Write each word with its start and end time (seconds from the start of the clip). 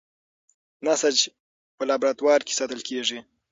نسج 0.85 1.17
په 1.75 1.83
لابراتوار 1.89 2.39
کې 2.47 2.53
ساتل 2.59 2.81
کېږي. 2.87 3.19